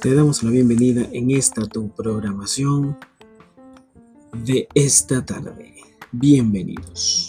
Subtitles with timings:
[0.00, 2.96] Te damos la bienvenida en esta tu programación
[4.32, 5.74] de esta tarde.
[6.12, 7.27] Bienvenidos.